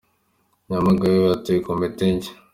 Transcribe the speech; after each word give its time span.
Nyamagabe 0.67 1.17
batoye 1.27 1.59
Komite 1.67 2.05
nshya 2.15 2.33